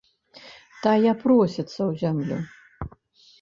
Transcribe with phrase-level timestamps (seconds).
[0.85, 2.37] Тая просіцца ў зямлю.